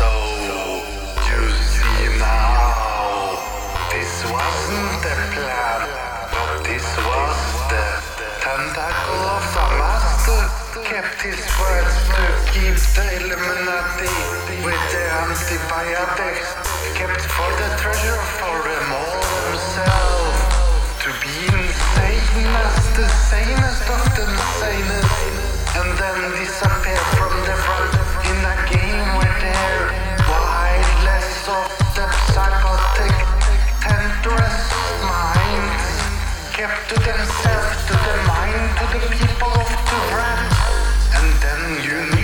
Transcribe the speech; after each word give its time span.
So 0.00 0.08
you 1.28 1.44
see 1.60 2.08
now, 2.16 3.36
this 3.92 4.24
wasn't 4.32 4.92
the 5.04 5.12
plan, 5.36 5.80
but 6.32 6.64
this 6.64 6.88
was 7.04 7.36
the 7.68 7.84
tentacle 8.40 9.24
of 9.28 9.44
the 9.52 9.66
master. 9.76 10.40
Kept 10.88 11.20
his 11.20 11.44
words 11.60 11.94
to 12.16 12.24
keep 12.48 12.80
the 12.96 13.06
Illuminati 13.20 14.16
with 14.64 14.82
the 14.88 15.04
antibiotics. 15.20 16.48
Kept 16.96 17.20
for 17.20 17.50
the 17.60 17.68
treasure 17.76 18.20
for 18.40 18.56
them 18.56 18.86
all 18.96 19.20
himself. 19.52 20.32
To 21.04 21.10
be 21.20 21.36
insane 21.44 22.48
as 22.56 22.80
the 22.96 23.08
sanest 23.28 23.84
of 23.84 24.02
the 24.16 24.26
sanest. 24.64 25.12
And 25.76 25.92
then 26.00 26.32
disappear 26.40 27.04
from 27.20 27.29
Kept 36.60 36.90
to 36.90 36.94
themselves, 36.96 37.86
to 37.86 37.94
the 37.94 38.16
mind, 38.28 38.76
to 38.76 38.98
the 38.98 39.06
people 39.16 39.48
of 39.48 39.70
the 39.88 40.00
rat. 40.12 40.52
And 41.16 41.28
then 41.40 41.82
you 41.82 42.19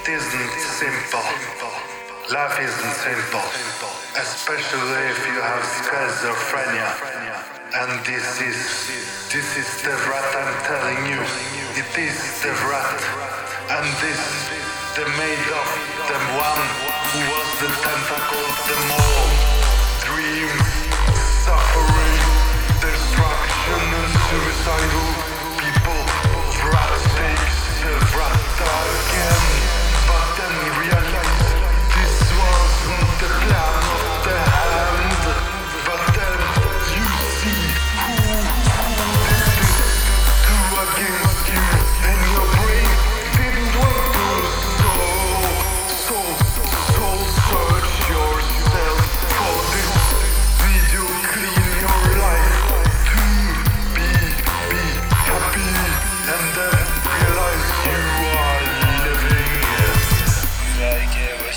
It 0.00 0.16
isn't 0.16 0.52
simple. 0.80 1.20
Life 2.32 2.56
isn't 2.56 2.96
simple. 3.04 3.44
Especially 4.16 5.02
if 5.12 5.20
you 5.28 5.36
have 5.44 5.60
schizophrenia. 5.60 6.88
And 7.76 8.00
this 8.08 8.40
is 8.40 8.56
this 9.28 9.48
is 9.60 9.68
the 9.84 9.92
rat 10.08 10.24
I'm 10.40 10.56
telling 10.64 11.04
you. 11.04 11.20
It 11.76 11.92
is 12.00 12.16
the 12.40 12.48
rat. 12.64 12.96
And 13.76 13.84
this 14.00 14.24
the 14.96 15.04
maid 15.20 15.44
of 15.52 15.68
the 16.08 16.20
one 16.32 16.64
who 17.12 17.20
was 17.36 17.48
the 17.60 17.68
tentacle 17.84 18.48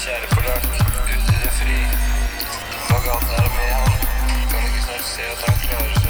kjære 0.03 0.27
polakk, 0.35 0.65
ut 1.13 1.29
i 1.33 1.35
det 1.43 1.51
fri. 1.59 1.77
Bagan 2.89 3.23
er 3.39 3.47
med 3.55 3.71
han. 3.77 3.91
Kan 4.49 4.63
ikke 4.67 4.81
snart 4.85 5.05
se 5.13 5.21
at 5.33 5.43
han 5.47 5.57
klarer 5.67 6.02